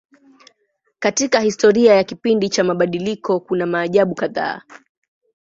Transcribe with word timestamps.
Katika 0.99 1.39
historia 1.39 1.93
ya 1.95 2.03
kipindi 2.03 2.49
cha 2.49 2.63
mabadiliko 2.63 3.39
kuna 3.39 3.65
maajabu 3.65 4.15
kadhaa. 4.15 4.61